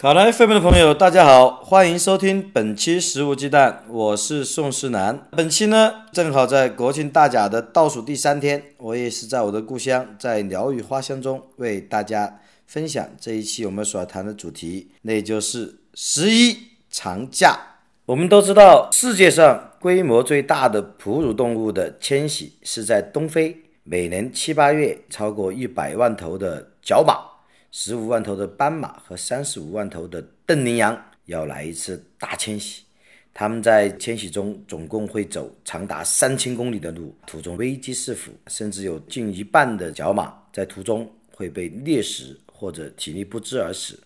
[0.00, 5.28] 考拉 FM 的朋友，大家好，欢迎收听本期《食无鸡蛋》，我是宋世南。
[5.32, 16.56] 本期呢，正好在国庆大假的倒数第三天，我也是在我的故乡，在鸟语花香中为大家分享这一期我们所要谈的主题，那就是十一
[16.88, 17.58] 长假。
[18.06, 23.54] 我们都知道，世界上规模最大的哺乳动物的迁徙是在东非，
[23.84, 27.28] 每年七八月，超过一百万头的角马。
[27.72, 32.82] 十五万头的斑马和三十五万头的瞪羚羊要来一次大迁徙，
[33.32, 43.98] 他们在迁徙中总共会走长达三千公里的路，途中危机四伏，甚至有近一半的角马在途中会被猎食或者体力不支而死。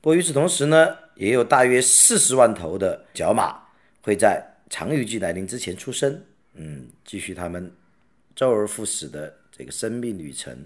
[0.00, 3.62] 不过与此同时呢，也有大约四十万头的角马
[4.00, 6.18] 会在长雨季来临之前出生，
[6.54, 7.70] 嗯，继续他们
[8.34, 10.56] 周而复始的这个生命旅程。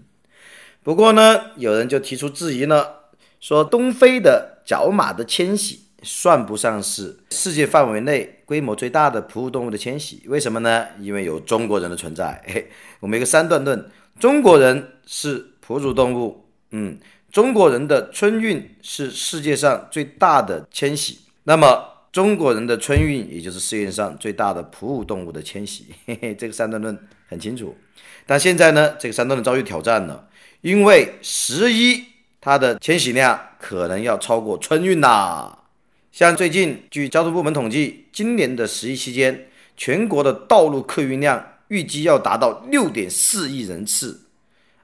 [0.86, 3.06] 不过呢，有人就提出质疑了，
[3.40, 10.86] 说东非的角马的迁徙算不上是世界范围内规模最大的哺乳动物的迁徙，为什么呢？
[11.00, 12.40] 因为有中国人的存在。
[12.46, 12.70] 嘿，
[13.00, 16.96] 我们一个三段论：中国人是哺乳动物，嗯，
[17.32, 25.86] 中国人的春运是世界上最大的迁徙，那么中国人的春运也就是世界上最大的哺乳动物的迁徙。
[26.06, 26.96] 嘿嘿，这个三段论
[27.28, 27.76] 很清楚。
[28.24, 30.25] 但现在呢，这个三段论遭遇挑战了。
[30.60, 32.04] 因为十一
[32.40, 35.64] 它的迁徙量可能要超过春运啦。
[36.12, 44.22] 像最近据交通部门统计，今年的十一期间，全国的道路客运量预计要达到六点四亿人次。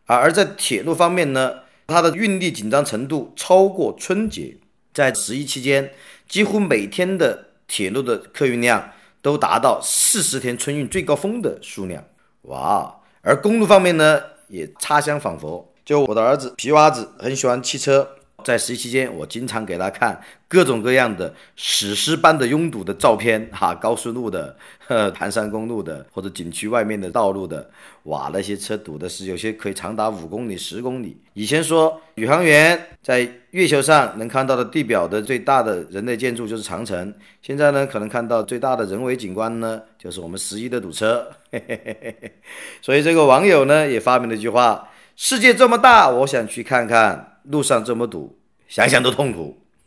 [0.07, 4.57] 而而在铁路方面呢，它的运力紧张程度超过春节。
[4.93, 5.91] 在十一期间，
[6.29, 12.05] 几乎每天的铁路的客运量都达到四十天春运最高峰的数量。
[12.43, 12.97] 哇！
[13.23, 14.21] 而公路方面呢，
[14.53, 15.67] 也差香仿佛。
[15.85, 18.07] 就我的儿子皮娃子很喜欢汽车，
[18.45, 24.57] 在十一期间，我经常给他看各种各样的史诗般的拥堵的照片，哈，高速路的、
[24.89, 27.71] 呵盘山公路的，或者景区外面的道路的，
[28.05, 31.17] 哇，那些车堵的是有些可以长达五公里、十公里。
[31.35, 41.31] 以前说宇航员在月球上能看到的地表的最大的人类建筑就是长城，现在呢，可能看到最大的人为景观呢，就是我们十一的堵车。
[41.53, 42.33] 嘿嘿嘿
[42.81, 44.89] 所以这个网友呢，也发明了一句话。
[45.17, 47.29] 世界这么大，我想去看看。
[47.45, 49.59] 路上这么堵，想想都痛苦。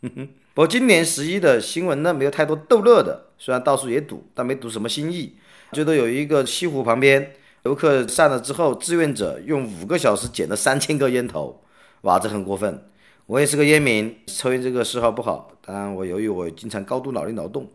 [0.52, 3.28] 不过今年十一的新闻呢，没有太多逗乐的。
[3.38, 5.36] 虽然到处也堵，但没堵什么新意。
[5.72, 7.32] 最多有一个西湖旁边，
[7.62, 11.62] 游客散了之后，志愿者用五个小时捡了三千个烟头。
[12.02, 12.88] 哇，这很过分。
[13.24, 15.50] 我也是个烟民，抽烟这个嗜好不好。
[15.64, 17.66] 当然，我由于我经常高度脑力劳动。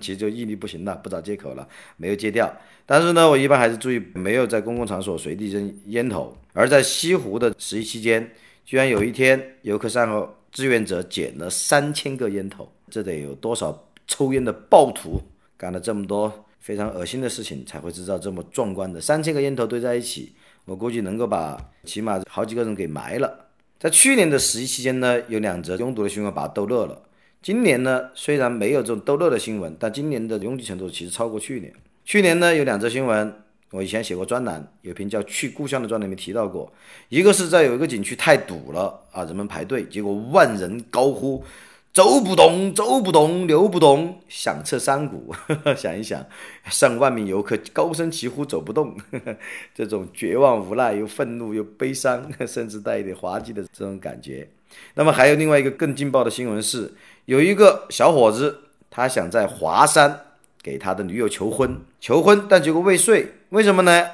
[0.00, 2.52] 其实就毅力不行了，不找借口了，没有戒掉。
[2.84, 6.36] 但是呢，我一般还是注意没有在公共场所随地扔烟头。
[6.52, 8.30] 而在西湖的十一期间，
[8.64, 15.20] 居然有一天游客散后，志愿者捡了三千个烟头，这得有多少抽烟的暴徒
[15.56, 20.32] 干了这么多非常恶心的事情，才会制造这么壮观的三千个烟头堆在一起？
[20.66, 23.46] 我估计能够把起码好几个人给埋了。
[23.78, 27.00] 在去年的十一期间呢，有两则拥堵的新闻把他逗乐了。
[27.42, 31.72] 今年呢，虽然没有这种逗乐的新闻，但今年的拥挤程度其实超过去年。
[32.04, 33.34] 去年呢，有两则新闻，
[33.70, 36.70] 我以前写过专栏，有篇叫《去故乡》的专栏里面提到过。
[37.08, 41.42] 一个是在有一个景区太堵了啊，人们排队，结果万人高呼
[41.92, 45.34] “走不动，走不动，留不动”，响彻山谷。
[45.76, 46.24] 想一想，
[46.70, 48.96] 上万名游客高声齐呼“走不动”，
[49.74, 54.48] 这种绝望、无奈又愤怒又悲伤， 甚至带一点滑稽的这种感觉。
[54.94, 56.92] 那么还有另外一个更劲爆的新闻是。
[57.26, 58.58] 有一个小伙子，
[58.90, 60.20] 他想在华山
[60.62, 63.34] 给他的女友求婚，求婚，但结果未遂。
[63.50, 64.04] 为什么呢？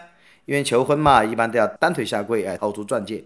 [0.44, 3.24] 因为求婚嘛，一般都要单腿下跪，哎，掏出钻戒。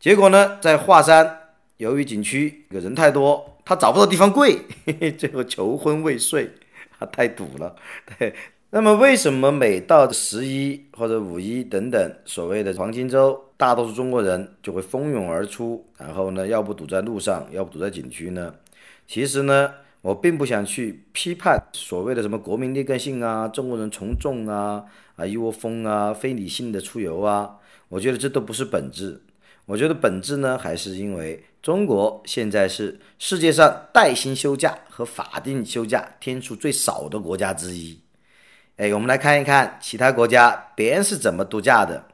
[0.00, 1.40] 结果呢，在华山，
[1.76, 4.58] 由于景区个人太多，他找不到地方跪，
[5.18, 6.50] 最后求婚未遂，
[6.98, 7.76] 他太堵了。
[8.18, 8.34] 对，
[8.70, 18.54] 那么为什么每到十一或者五一等等所谓的黄金周，大多数中国人就会蜂拥而出，然后呢，要不堵在路上，要不堵在景区呢？
[19.06, 24.82] 其实呢，我并不想去批判所谓的什么国民劣根性啊、中国人从众啊、
[25.16, 27.56] 啊一窝蜂啊、非理性的出游啊，
[27.90, 29.20] 我觉得这都不是本质。
[29.66, 38.00] 我觉得本质呢，还是因为中国现在是世界上带薪休假和法定休假天数最少的国家之一。
[38.78, 42.06] 哎，我们来看一看其他国家别人是怎么度假的。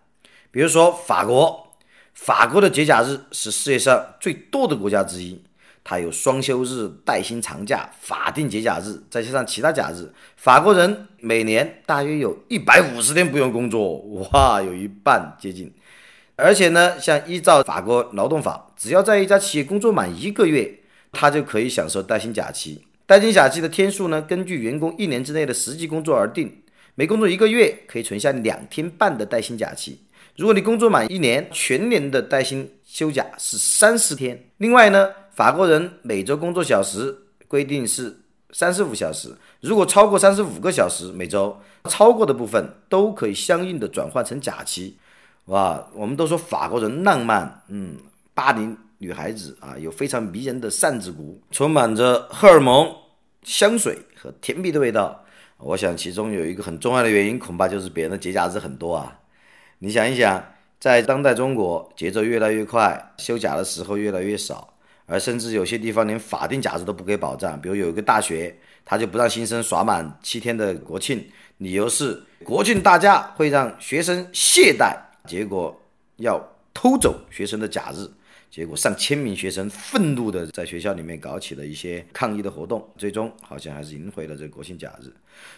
[0.51, 1.69] 比如说法国，
[2.15, 5.41] 法国的节假日是世界上最多的国家之一，
[5.85, 13.99] 它有双休日、带薪长假、法定节假日，再加上其他假日，法国人每年大约有一百五十天不用工作，
[14.33, 15.73] 哇，有一半接近。
[16.37, 20.81] 而且呢，像依照法国劳动法，只要在一家企业工作满一个月，
[21.13, 22.85] 他就可以享受带薪假期。
[23.07, 26.63] 带薪假期的天数呢，根据员工一年之内的实际工作而定。
[26.97, 30.01] 每工作一个月，可以存下两天半的带薪假期。
[30.37, 34.45] 如果你工作满一年，全年的带薪休假是三十天。
[34.59, 37.17] 另外呢，法国人每周工作小时
[37.47, 38.17] 规定是
[38.51, 39.29] 三十五小时，
[39.61, 41.57] 如果超过三十五个小时每周，
[41.89, 44.97] 超过的部分都可以相应的转换成假期。
[45.47, 47.99] 哇，我们都说法国人浪漫，嗯，
[48.33, 52.91] 巴黎女孩子啊，有非常迷人的扇子骨，充满着荷尔蒙、
[53.43, 55.23] 香水和甜蜜的味道。
[55.59, 59.19] 我想其中有一个很重要的原因，恐怕就是别人的节假日很多啊。
[59.81, 60.43] 你想一想，
[60.81, 64.73] 在当代中国，节奏越来越快，休假的时候越来越少，
[65.05, 67.61] 而甚至有些地方连法定假日都不给保障。
[67.61, 71.23] 比如有一个大学，他就不让新生耍满七天的国庆，
[71.59, 74.97] 理由是国庆大假会让学生懈怠。
[75.29, 75.75] 结果
[76.17, 76.39] 要
[76.75, 78.07] 偷走学生的假日，
[78.51, 85.11] 结果上千名学生愤怒的在学校里面搞起了一些抗议的活动，最终好像还是赢回了这个国庆假日。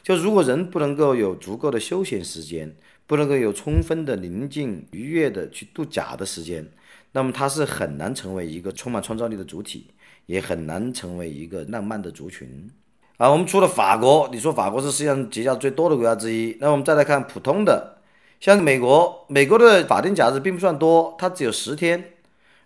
[0.05, 2.73] 就如果人不能够有足够的休闲时间，
[3.09, 6.65] 不能够有充分的宁静愉悦的去度假的时间，
[7.11, 9.89] 那么他是很难成为一个充满创造力的主体，
[10.27, 12.71] 也很难成为一个浪漫的族群。
[13.17, 17.96] 啊，我们除了法国，你说法国是世界上节假最多的国家之一，那我们再来看普通的。
[18.41, 22.13] 像美国，美国的法定假日并不算多，它只有十天，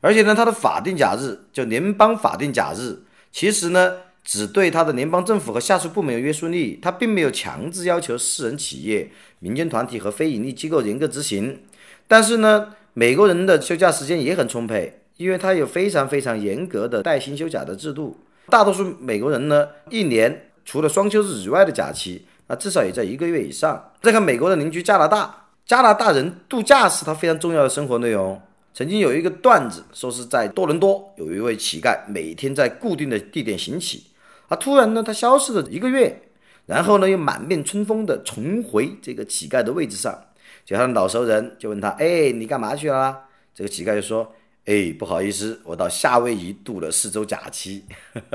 [0.00, 2.98] 而且呢，它的法定假日就联邦法定假日，
[3.32, 11.62] 其实呢，只对它的联邦政府和下属部门有约束力，它并没有强制要求私人企业、民间团体和非盈利机构严格执行。
[12.06, 18.18] 但是呢，美国人的休假时间也很充沛，因为它有非常非常严格的带薪休假的制度。
[18.48, 23.92] 大多数美国人呢，一年除了双休日以外的假期，那至少也在一个月以上。
[24.02, 25.39] 再看美国的邻居加拿大。
[25.70, 28.42] 加拿大人度假是他非常重要的生活内容。
[28.74, 34.02] 曾经有一个段子说是在多伦多有一位乞丐，每天在固定的地点行乞，
[34.48, 36.22] 啊，突然呢他消失了一个月，
[36.66, 40.20] 然后呢又满面春风的重回这个乞丐的位置上，
[40.64, 43.16] 就他的老熟人就问他，哎，你干嘛去了？
[43.54, 44.28] 这个乞丐就说，
[44.64, 47.84] 哎，不好意思，我到夏威夷度了四周假期。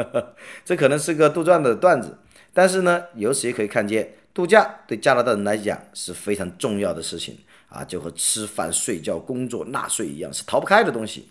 [0.63, 2.17] 这可能是个杜撰的段子，
[2.53, 4.09] 但是呢，由此也可以看见。
[4.35, 7.37] 度假对加拿大人来讲是非常重要的事情
[7.69, 11.29] 啊，就和吃饭、睡觉、工作、纳税一样，是逃不开的东西。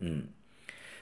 [0.00, 0.24] 嗯，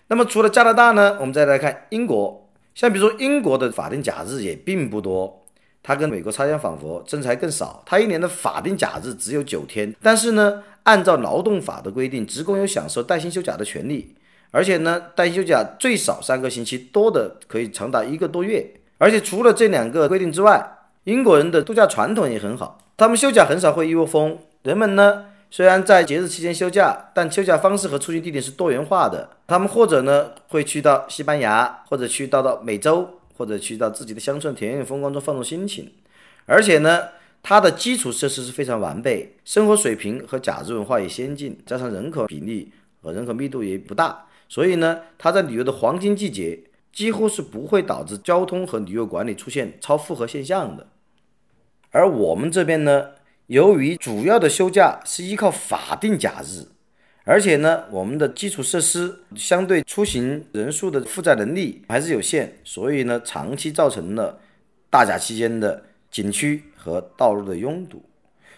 [0.07, 2.49] 那么除了加拿大呢，我们再来看英国。
[2.75, 5.45] 像比如说英国的法定假日也并不多，
[5.83, 7.83] 它跟美国差相仿佛，甚至还更少。
[7.85, 14.15] 它一年的法定假日只有九天，但是呢，按照劳动法的规定，职工有享受带薪休假的权利，
[14.53, 18.65] 而且呢，带薪休假最少三个星期，多的可以长达一个多月。
[18.97, 24.39] 而且除了这两个规定之外，英国人的度假传统也很好，他们休假很少会一窝蜂。
[24.63, 29.31] 人们呢，虽然在节日期间休假，但休假方式和出行地点是多元化的。
[29.49, 35.91] 他们或者呢会去到西班牙，或者去到到美洲，或者去到自己的乡村田园风光中放松心情。
[36.47, 37.09] 而且呢，
[37.43, 42.71] 它的基础设施是非常完备，生活水平和假日文化也先进，加上人口比例
[43.03, 46.63] 和人口密度也不大，所以呢，它在旅游的黄金季节
[46.93, 50.87] 几乎是不会导致交通和旅游管理出现超负荷现象的。
[51.93, 53.11] 而我们这边呢，
[53.47, 56.67] 由于主要的休假是依靠法定假日，
[57.25, 64.41] 而且呢，我们的基础设施相对出行人数的负载能力还是有限，所以呢，长期造成了
[64.89, 68.03] 大假期间的景区和道路的拥堵。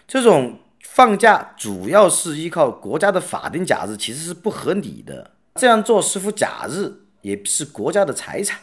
[0.07, 5.31] 这种放假主要是依靠国家的法定假日，其实是不合理的。
[5.55, 6.89] 这样做似乎假日
[7.21, 8.59] 也是国家的财产，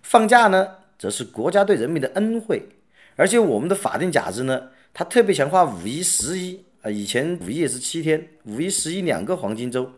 [0.00, 2.68] 放假呢，则是国家对人民的恩惠。
[3.16, 9.92] 而且我们的法定假日呢，它特别强化五一、十一啊，以前五一也是七天，五一、十一两个黄金周，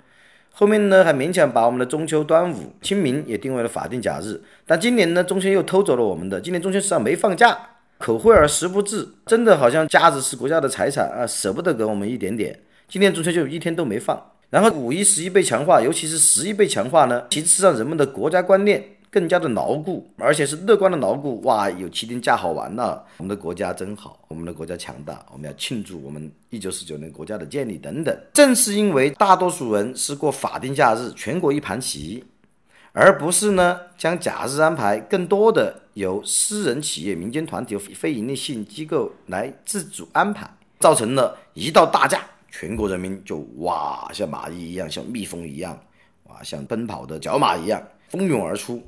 [0.51, 7.57] 后面呢还勉强把我们的中秋、端午、清明也定为了法定假日，但今年呢中秋又偷走了我们的，今年中秋实际上没放假，
[7.99, 18.85] 口惠而实不至，真的好像假日是国家的财产啊，舍不得给我们一点点，今年中秋就一天都没放，然后五一、十一被强化，尤其是十一被强化呢，其实是让人们的国家观念。
[19.15, 21.41] 更加的牢固，而且是乐观的牢固。
[21.43, 23.07] 哇，有七天假好玩了！
[23.19, 28.13] 我们的国家真好，我们的国家强大，我们要庆祝我们一九四九年国家的建立等等。
[28.33, 32.25] 正是因为大多数人是过法定假日，全国一盘棋，
[32.91, 45.79] 而不是呢将假日安排更多的由私人企业、民间团体、非营利性机构来自主安排，造成了一到大假，全国人民就哇像蚂蚁一样，像蜜蜂一样，
[46.25, 48.83] 哇像奔跑的角马一样蜂拥而出，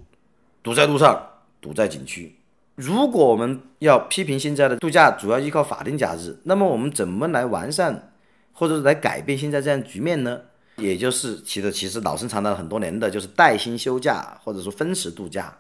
[0.66, 1.24] 堵在路上，
[1.60, 2.34] 堵在景区。
[2.74, 8.10] 如果我们要批评现在的度假主要依靠法定假日，那么我们怎么来完善
[8.52, 10.40] 或者来改变现在这样局面呢？
[10.78, 15.56] 也就是其实其实老生常谈很多年的，就是带薪休假或者说分时度假。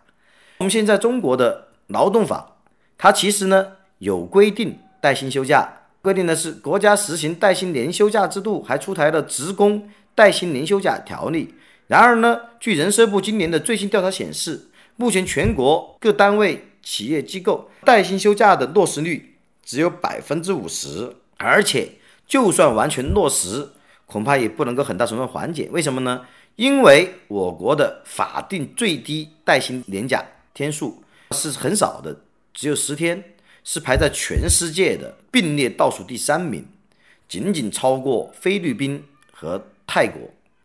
[0.58, 2.56] 我们现在中国的劳动法，
[2.98, 3.64] 它其实呢
[3.98, 5.72] 有规定带薪休假，
[6.02, 11.54] 规定的是国家实行带薪年休假制度，还出台了职工带薪年休假条例。
[11.86, 14.60] 然而呢，据人社部今年的最新调查显示，
[14.96, 16.64] 目前全国各单位。
[16.86, 19.34] 企业机构带薪休假的落实率
[19.64, 21.94] 只有百分之五十，而且
[22.28, 23.70] 就算完全落实，
[24.06, 25.68] 恐怕也不能够很大程度缓解。
[25.72, 26.24] 为什么呢？
[26.54, 30.24] 因为我国的法定最低带薪年假
[30.54, 32.20] 天数是很少的，
[32.54, 33.32] 只有十天，
[33.64, 36.64] 是排在全世界的并列倒数第三名，
[37.28, 40.20] 仅仅超过菲律宾和泰国。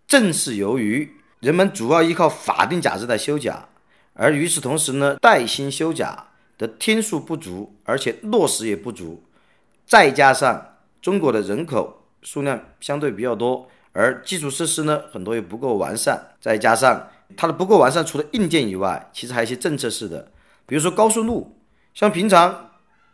[0.07, 3.69] 正是由于人们主要依靠法定假日来休假。
[4.13, 6.27] 而与此同时呢，带薪休假
[6.57, 9.23] 的天数不足，而且落实也不足，
[9.85, 20.31] 再加上中国的人口数量相对比较多，而基础设施呢很多也不够完善，再加上它的不够完善，除了硬件以外，其实还有一些政策式的，
[20.65, 21.57] 比如说高速路，
[21.93, 22.71] 像平常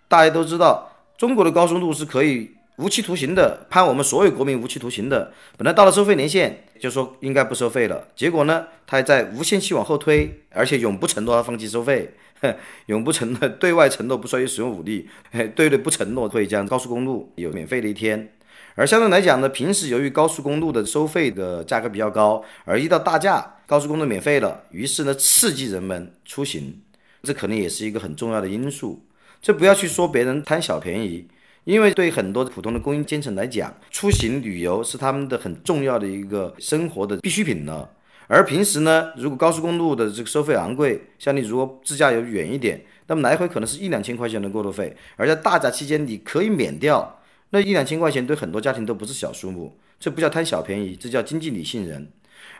[0.08, 2.56] 大家都知道，中国的高速路是可以。
[2.77, 12.13] 无期徒刑的判我们所有国民无期徒刑的，本来到了收费年限就说应该不收费了，结果呢，他还在无限期往后推，而且永不承诺他放弃收费，
[12.86, 15.10] 永不承诺对外承诺不随意使用武力，
[15.55, 18.31] 对对不承诺会将高速公路有免费的一天。
[18.75, 26.79] 而相对来讲呢，平时由于高速公路的收费的价格比较高，而一到大假高速公路免费了，于是呢刺激人们出行，
[27.24, 29.03] 这可能也是一个很重要的因素。
[29.41, 31.27] 这不要去说别人贪小便宜。
[31.67, 37.89] 因为对很多普通的工薪阶层来讲，出行旅游是他们的很重要的一个生活的必需品了。
[38.27, 47.19] 而平时呢，如果高速公路的这个收费昂贵，像你如果自驾游远一点，那么来回可能是一两千块钱的过路费，而在大假期间你可以免掉，
[47.50, 49.77] 那一两千块钱对很多家庭都不是小数目。
[50.00, 52.09] 这不叫贪小便宜，这叫经济理性人。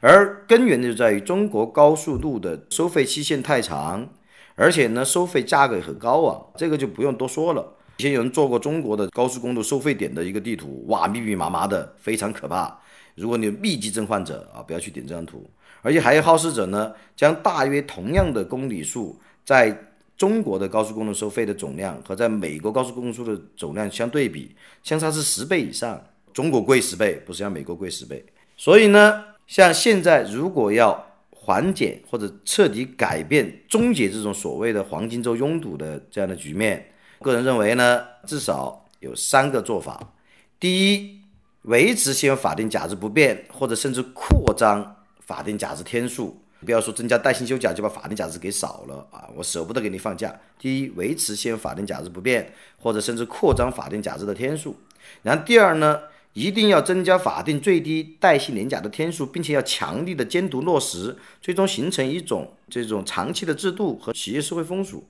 [0.02, 4.10] 而根源就在于中国高速路的收费期限太长，
[4.56, 7.76] 而且呢收费价格也很高啊，这个就不用多说了。
[7.98, 12.80] 以前有人做过中国的高速公路收费点的一个地图，哇，密密麻麻的，非常可怕。
[13.16, 15.50] 如果你有密集症患者啊，不要去点这张图。
[15.82, 19.76] 而且还有好事者呢，将大约同样的公里数，在
[20.16, 26.00] 中国的高速公路收费的总量和在美国高速公路的总量相对比，相差是十倍以上。
[26.32, 28.24] 中国贵十倍，不是像美国贵十倍。
[28.56, 36.86] 所以呢，像现在如果要缓解或者彻底改变、终结这种所谓的黄金周拥堵的这样的局面。
[37.22, 40.14] 个人认为呢，至少有三个做法。
[40.60, 41.22] 第一，
[41.64, 46.42] 维持现有法定假日不变，或者甚至扩张法定假日天数。
[46.66, 49.30] 不要说增加带薪休假就把法定假日给少了啊！
[49.36, 50.36] 我舍不得给你放假。
[50.58, 54.76] 第一，维持现有法定假日不变，或者甚至扩张法定假日的天数。
[55.22, 56.00] 然后第二呢，
[56.34, 65.08] 一定要增加法定最低带薪年假的天数，并且要强力的监督落实，最终形成一种这种长期的制度和企业社会风俗。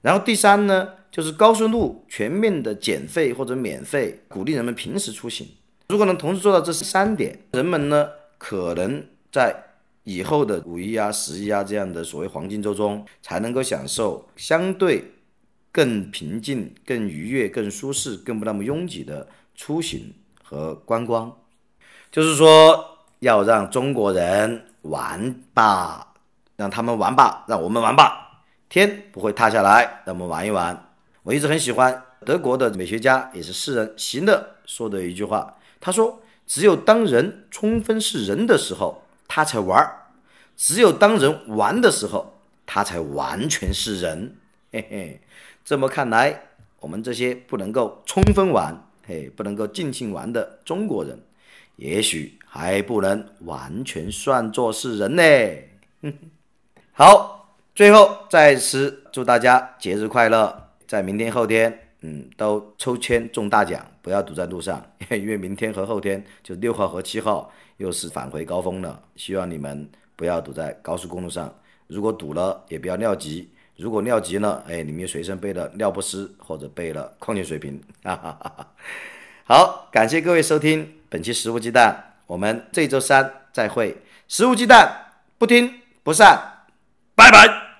[0.00, 0.90] 然后第三呢？
[1.14, 5.46] 就是高速路全面的减费或者免费，鼓励人们平时出行。
[5.86, 9.54] 如果能同时做到这三点，人们呢可能在
[10.02, 15.04] 以后的五一啊、十一啊这样的所谓黄金周中，才能够享受相对
[15.70, 21.32] 更平静、更愉悦、更舒适、更不那么拥挤的出行和观光。
[22.10, 26.12] 就是说，要让中国人玩吧，
[26.56, 30.83] 让他们玩吧，让我们玩吧，天不会塌下来，让我们玩一玩。
[31.24, 35.56] 我一直很喜欢德国的美学家，也是诗人席勒说的一句话。
[35.80, 40.12] 他说：“只有当人充分是人的时候，他才玩儿；
[40.54, 44.36] 只有当人玩的时候，他才完全是人。”
[44.70, 45.20] 嘿嘿，
[45.64, 46.42] 这么看来，
[46.80, 51.18] 我们这些不能够充分玩、嘿，不能够尽兴玩的中国人，
[51.76, 55.22] 也许还不能完全算作是人呢。
[56.92, 60.60] 好，最后再次祝大家节日快乐。
[60.94, 69.02] 在明天、后天，嗯，都抽签中大奖，不要堵在路上， 因为明天和后天就六号和七号又是返回高峰了。
[69.16, 71.52] 希望你们不要堵在高速公路上，
[71.88, 77.82] 如果堵了也不要尿急，如果尿急了，哎，你们随身备了尿不湿或者备了矿泉水瓶。
[78.04, 78.72] 哈哈哈哈
[79.46, 83.96] 好，感谢各位收听本期食物鸡蛋，我们这周三再会。
[84.28, 86.66] 食物鸡蛋，不听不散，
[87.16, 87.73] 拜拜。